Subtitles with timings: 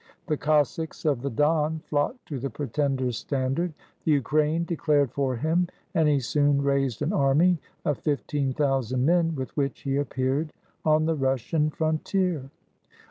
[0.25, 3.71] The Cossacks of the Don flocked to the pretender's standard.
[4.03, 9.35] The Ukraine declared for him, and he soon raised an army of fifteen thousand men,
[9.35, 10.53] with which he appeared
[10.83, 12.49] on the Russian frontier.